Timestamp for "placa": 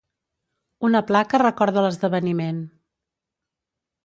1.11-1.41